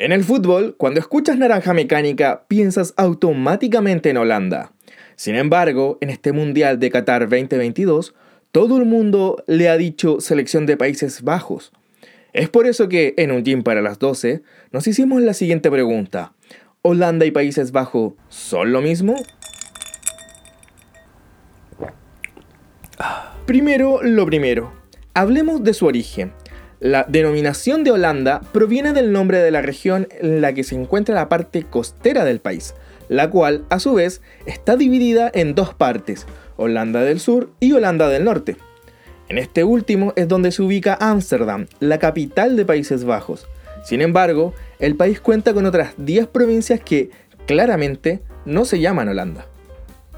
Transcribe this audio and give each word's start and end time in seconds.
En 0.00 0.12
el 0.12 0.22
fútbol, 0.22 0.76
cuando 0.78 1.00
escuchas 1.00 1.38
naranja 1.38 1.74
mecánica, 1.74 2.44
piensas 2.46 2.94
automáticamente 2.96 4.10
en 4.10 4.16
Holanda. 4.16 4.70
Sin 5.16 5.34
embargo, 5.34 5.98
en 6.00 6.10
este 6.10 6.30
Mundial 6.30 6.78
de 6.78 6.88
Qatar 6.88 7.22
2022, 7.22 8.14
todo 8.52 8.76
el 8.76 8.84
mundo 8.84 9.42
le 9.48 9.68
ha 9.68 9.76
dicho 9.76 10.20
selección 10.20 10.66
de 10.66 10.76
Países 10.76 11.22
Bajos. 11.22 11.72
Es 12.32 12.48
por 12.48 12.68
eso 12.68 12.88
que 12.88 13.14
en 13.16 13.32
un 13.32 13.42
gym 13.42 13.64
para 13.64 13.82
las 13.82 13.98
12 13.98 14.42
nos 14.70 14.86
hicimos 14.86 15.20
la 15.20 15.34
siguiente 15.34 15.68
pregunta. 15.68 16.32
¿Holanda 16.82 17.26
y 17.26 17.32
Países 17.32 17.72
Bajos 17.72 18.12
son 18.28 18.70
lo 18.70 18.80
mismo? 18.80 19.16
Primero, 23.46 24.00
lo 24.04 24.26
primero. 24.26 24.72
Hablemos 25.12 25.64
de 25.64 25.74
su 25.74 25.86
origen. 25.86 26.32
La 26.80 27.04
denominación 27.08 27.82
de 27.82 27.90
Holanda 27.90 28.40
proviene 28.52 28.92
del 28.92 29.10
nombre 29.10 29.38
de 29.38 29.50
la 29.50 29.62
región 29.62 30.06
en 30.20 30.40
la 30.40 30.52
que 30.52 30.62
se 30.62 30.76
encuentra 30.76 31.14
la 31.14 31.28
parte 31.28 31.64
costera 31.64 32.24
del 32.24 32.38
país, 32.38 32.74
la 33.08 33.30
cual, 33.30 33.64
a 33.68 33.80
su 33.80 33.94
vez, 33.94 34.20
está 34.46 34.76
dividida 34.76 35.28
en 35.34 35.56
dos 35.56 35.74
partes, 35.74 36.24
Holanda 36.56 37.02
del 37.02 37.18
Sur 37.18 37.50
y 37.58 37.72
Holanda 37.72 38.08
del 38.08 38.24
Norte. 38.24 38.56
En 39.28 39.38
este 39.38 39.64
último 39.64 40.12
es 40.14 40.28
donde 40.28 40.52
se 40.52 40.62
ubica 40.62 40.96
Ámsterdam, 41.00 41.66
la 41.80 41.98
capital 41.98 42.54
de 42.54 42.64
Países 42.64 43.04
Bajos. 43.04 43.48
Sin 43.84 44.00
embargo, 44.00 44.54
el 44.78 44.94
país 44.94 45.20
cuenta 45.20 45.52
con 45.54 45.66
otras 45.66 45.94
10 45.96 46.28
provincias 46.28 46.80
que, 46.80 47.10
claramente, 47.46 48.20
no 48.44 48.64
se 48.64 48.78
llaman 48.78 49.08
Holanda. 49.08 49.46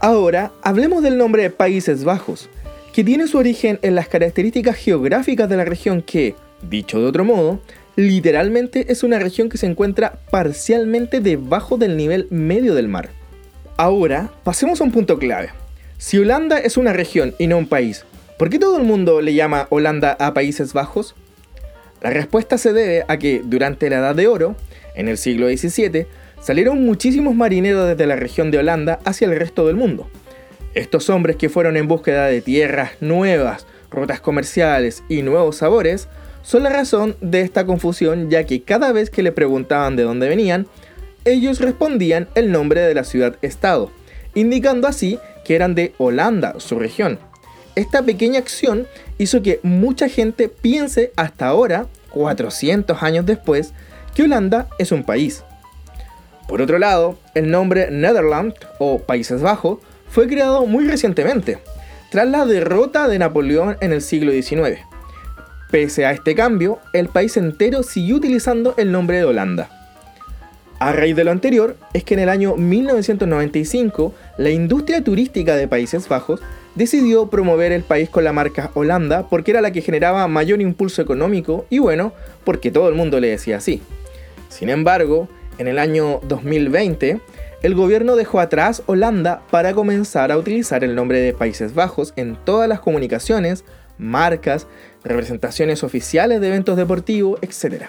Ahora, 0.00 0.50
hablemos 0.62 1.04
del 1.04 1.18
nombre 1.18 1.50
Países 1.50 2.02
Bajos, 2.02 2.50
que 2.92 3.04
tiene 3.04 3.28
su 3.28 3.38
origen 3.38 3.78
en 3.82 3.94
las 3.94 4.08
características 4.08 4.76
geográficas 4.76 5.48
de 5.48 5.56
la 5.56 5.64
región 5.64 6.02
que, 6.02 6.34
Dicho 6.62 7.00
de 7.00 7.06
otro 7.06 7.24
modo, 7.24 7.60
literalmente 7.96 8.92
es 8.92 9.02
una 9.02 9.18
región 9.18 9.48
que 9.48 9.58
se 9.58 9.66
encuentra 9.66 10.18
parcialmente 10.30 11.20
debajo 11.20 11.76
del 11.76 11.96
nivel 11.96 12.26
medio 12.30 12.74
del 12.74 12.88
mar. 12.88 13.10
Ahora, 13.76 14.30
pasemos 14.44 14.80
a 14.80 14.84
un 14.84 14.92
punto 14.92 15.18
clave. 15.18 15.50
Si 15.98 16.18
Holanda 16.18 16.58
es 16.58 16.76
una 16.76 16.92
región 16.92 17.34
y 17.38 17.46
no 17.46 17.58
un 17.58 17.66
país, 17.66 18.04
¿por 18.38 18.50
qué 18.50 18.58
todo 18.58 18.76
el 18.76 18.84
mundo 18.84 19.20
le 19.20 19.34
llama 19.34 19.66
Holanda 19.70 20.16
a 20.18 20.34
Países 20.34 20.72
Bajos? 20.72 21.14
La 22.00 22.10
respuesta 22.10 22.58
se 22.58 22.72
debe 22.72 23.04
a 23.08 23.18
que 23.18 23.42
durante 23.44 23.90
la 23.90 23.98
Edad 23.98 24.14
de 24.14 24.28
Oro, 24.28 24.54
en 24.94 25.08
el 25.08 25.18
siglo 25.18 25.48
XVII, 25.48 26.06
salieron 26.40 26.84
muchísimos 26.84 27.34
marineros 27.34 27.88
desde 27.88 28.06
la 28.06 28.16
región 28.16 28.50
de 28.50 28.58
Holanda 28.58 29.00
hacia 29.04 29.26
el 29.26 29.36
resto 29.36 29.66
del 29.66 29.76
mundo. 29.76 30.08
Estos 30.74 31.10
hombres 31.10 31.36
que 31.36 31.48
fueron 31.48 31.76
en 31.76 31.88
búsqueda 31.88 32.26
de 32.26 32.40
tierras 32.40 32.92
nuevas, 33.00 33.66
rutas 33.90 34.20
comerciales 34.20 35.02
y 35.08 35.22
nuevos 35.22 35.56
sabores, 35.56 36.08
son 36.42 36.62
la 36.62 36.70
razón 36.70 37.16
de 37.20 37.40
esta 37.42 37.66
confusión 37.66 38.30
ya 38.30 38.44
que 38.44 38.62
cada 38.62 38.92
vez 38.92 39.10
que 39.10 39.22
le 39.22 39.32
preguntaban 39.32 39.96
de 39.96 40.04
dónde 40.04 40.28
venían, 40.28 40.66
ellos 41.24 41.60
respondían 41.60 42.28
el 42.34 42.50
nombre 42.52 42.80
de 42.80 42.94
la 42.94 43.04
ciudad-estado, 43.04 43.90
indicando 44.34 44.88
así 44.88 45.18
que 45.44 45.56
eran 45.56 45.74
de 45.74 45.94
Holanda, 45.98 46.54
su 46.58 46.78
región. 46.78 47.18
Esta 47.74 48.02
pequeña 48.02 48.38
acción 48.38 48.86
hizo 49.18 49.42
que 49.42 49.60
mucha 49.62 50.08
gente 50.08 50.48
piense 50.48 51.12
hasta 51.16 51.46
ahora, 51.46 51.86
400 52.10 53.02
años 53.02 53.26
después, 53.26 53.72
que 54.14 54.24
Holanda 54.24 54.68
es 54.78 54.90
un 54.90 55.04
país. 55.04 55.44
Por 56.48 56.62
otro 56.62 56.78
lado, 56.78 57.18
el 57.34 57.50
nombre 57.50 57.90
Netherlands 57.90 58.56
o 58.78 58.98
Países 58.98 59.42
Bajos 59.42 59.78
fue 60.08 60.26
creado 60.26 60.64
muy 60.66 60.88
recientemente, 60.88 61.58
tras 62.10 62.26
la 62.26 62.46
derrota 62.46 63.06
de 63.06 63.18
Napoleón 63.18 63.76
en 63.80 63.92
el 63.92 64.00
siglo 64.00 64.32
XIX. 64.32 64.87
Pese 65.70 66.06
a 66.06 66.12
este 66.12 66.34
cambio, 66.34 66.78
el 66.94 67.08
país 67.08 67.36
entero 67.36 67.82
siguió 67.82 68.16
utilizando 68.16 68.74
el 68.78 68.90
nombre 68.90 69.18
de 69.18 69.24
Holanda. 69.24 69.68
A 70.78 70.92
raíz 70.92 71.14
de 71.14 71.24
lo 71.24 71.30
anterior, 71.30 71.76
es 71.92 72.04
que 72.04 72.14
en 72.14 72.20
el 72.20 72.30
año 72.30 72.56
1995, 72.56 74.14
la 74.38 74.48
industria 74.48 75.04
turística 75.04 75.56
de 75.56 75.68
Países 75.68 76.08
Bajos 76.08 76.40
decidió 76.74 77.28
promover 77.28 77.72
el 77.72 77.82
país 77.82 78.08
con 78.08 78.24
la 78.24 78.32
marca 78.32 78.70
Holanda 78.74 79.28
porque 79.28 79.50
era 79.50 79.60
la 79.60 79.72
que 79.72 79.82
generaba 79.82 80.26
mayor 80.28 80.62
impulso 80.62 81.02
económico 81.02 81.66
y 81.68 81.80
bueno, 81.80 82.12
porque 82.44 82.70
todo 82.70 82.88
el 82.88 82.94
mundo 82.94 83.20
le 83.20 83.28
decía 83.28 83.58
así. 83.58 83.82
Sin 84.48 84.70
embargo, 84.70 85.28
en 85.58 85.68
el 85.68 85.78
año 85.78 86.20
2020, 86.28 87.20
el 87.62 87.74
gobierno 87.74 88.14
dejó 88.14 88.40
atrás 88.40 88.82
Holanda 88.86 89.42
para 89.50 89.74
comenzar 89.74 90.30
a 90.30 90.38
utilizar 90.38 90.84
el 90.84 90.94
nombre 90.94 91.20
de 91.20 91.32
Países 91.32 91.74
Bajos 91.74 92.12
en 92.16 92.36
todas 92.44 92.68
las 92.68 92.80
comunicaciones, 92.80 93.64
marcas, 93.98 94.68
representaciones 95.02 95.82
oficiales 95.82 96.40
de 96.40 96.48
eventos 96.48 96.76
deportivos, 96.76 97.40
etc. 97.42 97.86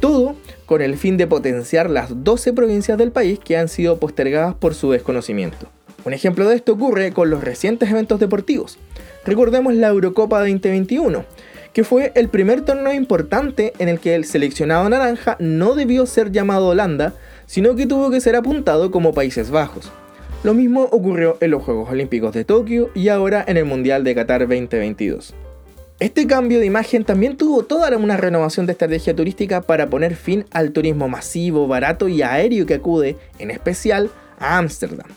Todo 0.00 0.34
con 0.66 0.82
el 0.82 0.96
fin 0.96 1.16
de 1.16 1.28
potenciar 1.28 1.88
las 1.88 2.24
12 2.24 2.52
provincias 2.52 2.98
del 2.98 3.12
país 3.12 3.38
que 3.38 3.56
han 3.56 3.68
sido 3.68 3.98
postergadas 3.98 4.54
por 4.54 4.74
su 4.74 4.90
desconocimiento. 4.90 5.68
Un 6.04 6.14
ejemplo 6.14 6.48
de 6.48 6.56
esto 6.56 6.72
ocurre 6.72 7.12
con 7.12 7.30
los 7.30 7.44
recientes 7.44 7.90
eventos 7.90 8.18
deportivos. 8.18 8.78
Recordemos 9.24 9.74
la 9.74 9.88
Eurocopa 9.88 10.40
2021, 10.40 11.24
que 11.72 11.84
fue 11.84 12.10
el 12.16 12.28
primer 12.28 12.62
torneo 12.62 12.94
importante 12.94 13.72
en 13.78 13.88
el 13.88 14.00
que 14.00 14.14
el 14.14 14.24
seleccionado 14.24 14.88
naranja 14.88 15.36
no 15.38 15.74
debió 15.74 16.06
ser 16.06 16.32
llamado 16.32 16.68
Holanda, 16.68 17.14
sino 17.50 17.74
que 17.74 17.84
tuvo 17.84 18.12
que 18.12 18.20
ser 18.20 18.36
apuntado 18.36 18.92
como 18.92 19.12
Países 19.12 19.50
Bajos. 19.50 19.90
Lo 20.44 20.54
mismo 20.54 20.82
ocurrió 20.84 21.36
en 21.40 21.50
los 21.50 21.64
Juegos 21.64 21.90
Olímpicos 21.90 22.32
de 22.32 22.44
Tokio 22.44 22.90
y 22.94 23.08
ahora 23.08 23.44
en 23.44 23.56
el 23.56 23.64
Mundial 23.64 24.04
de 24.04 24.14
Qatar 24.14 24.42
2022. 24.42 25.34
Este 25.98 26.28
cambio 26.28 26.60
de 26.60 26.66
imagen 26.66 27.02
también 27.02 27.36
tuvo 27.36 27.64
toda 27.64 27.96
una 27.96 28.16
renovación 28.16 28.66
de 28.66 28.72
estrategia 28.72 29.16
turística 29.16 29.62
para 29.62 29.90
poner 29.90 30.14
fin 30.14 30.44
al 30.52 30.70
turismo 30.70 31.08
masivo, 31.08 31.66
barato 31.66 32.06
y 32.06 32.22
aéreo 32.22 32.66
que 32.66 32.74
acude, 32.74 33.16
en 33.40 33.50
especial, 33.50 34.10
a 34.38 34.56
Ámsterdam, 34.56 35.08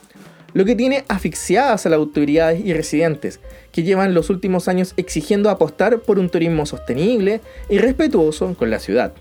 lo 0.56 0.66
que 0.66 0.76
tiene 0.76 1.06
asfixiadas 1.10 1.86
a 1.86 1.90
las 1.90 1.98
autoridades 1.98 2.66
y 2.66 2.74
residentes, 2.74 3.42
que 3.72 3.84
llevan 3.84 4.16
los 4.16 4.32
últimos 4.32 4.68
años 4.68 4.96
exigiendo 4.98 5.52
apostar 5.52 6.00
por 6.00 6.18
un 6.18 6.30
turismo 6.30 6.66
sostenible 6.66 7.42
y 7.70 7.78
respetuoso 7.78 8.56
con 8.56 8.72
la 8.72 8.80
ciudad. 8.80 9.14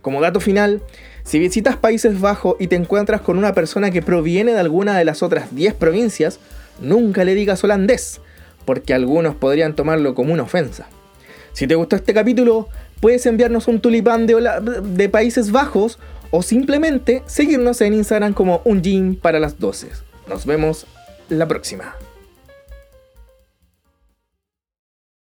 Como 0.00 0.20
dato 0.20 0.40
final, 0.40 0.82
si 1.24 1.38
visitas 1.38 1.76
Países 1.76 2.20
Bajos 2.20 2.56
y 2.58 2.66
te 2.66 2.76
encuentras 2.76 3.20
con 3.20 3.38
una 3.38 3.54
persona 3.54 3.90
que 3.90 4.02
proviene 4.02 4.52
de 4.52 4.60
alguna 4.60 4.98
de 4.98 5.04
las 5.04 5.22
otras 5.22 5.54
10 5.54 5.74
provincias, 5.74 6.40
nunca 6.80 7.24
le 7.24 7.34
digas 7.34 7.62
holandés, 7.62 8.20
porque 8.64 8.94
algunos 8.94 9.34
podrían 9.34 9.74
tomarlo 9.74 10.14
como 10.14 10.32
una 10.32 10.42
ofensa. 10.42 10.88
Si 11.52 11.66
te 11.66 11.74
gustó 11.74 11.96
este 11.96 12.14
capítulo, 12.14 12.68
puedes 13.00 13.26
enviarnos 13.26 13.68
un 13.68 13.80
tulipán 13.80 14.26
de, 14.26 15.08
Países 15.10 15.50
Bajos 15.52 15.98
o 16.30 16.42
simplemente 16.42 17.22
seguirnos 17.26 17.80
en 17.82 17.94
Instagram 17.94 18.32
como 18.32 18.62
un 18.64 18.82
gym 18.82 19.16
para 19.16 19.38
las 19.38 19.58
12. 19.58 19.88
Nos 20.28 20.46
vemos 20.46 20.86
la 21.28 21.46
próxima. 21.46 21.94